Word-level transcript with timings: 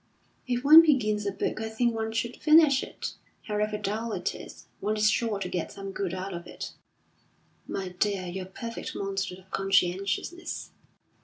"If 0.47 0.63
one 0.63 0.81
begins 0.81 1.27
a 1.27 1.31
book 1.31 1.61
I 1.61 1.69
think 1.69 1.93
one 1.93 2.11
should 2.11 2.37
finish 2.37 2.81
it, 2.81 3.13
however 3.43 3.77
dull 3.77 4.13
it 4.13 4.33
is. 4.33 4.65
One 4.79 4.97
is 4.97 5.11
sure 5.11 5.37
to 5.37 5.47
get 5.47 5.71
some 5.73 5.91
good 5.91 6.11
out 6.11 6.33
of 6.33 6.47
it." 6.47 6.71
"My 7.67 7.89
dear, 7.89 8.25
you're 8.25 8.45
a 8.45 8.49
perfect 8.49 8.95
monster 8.95 9.35
of 9.37 9.51
conscientiousness." 9.51 10.71